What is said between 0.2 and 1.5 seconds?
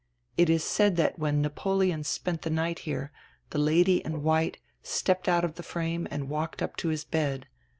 It is said diat when